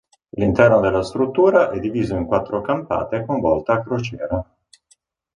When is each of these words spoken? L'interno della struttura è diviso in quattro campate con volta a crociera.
L'interno 0.29 0.79
della 0.79 1.03
struttura 1.03 1.69
è 1.69 1.79
diviso 1.79 2.15
in 2.15 2.25
quattro 2.25 2.59
campate 2.63 3.23
con 3.23 3.39
volta 3.39 3.73
a 3.73 3.83
crociera. 3.83 4.43